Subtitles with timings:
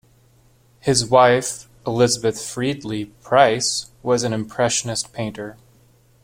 [0.79, 5.57] His wife, Elizabeth Freedley Price, was an Impressionist painter.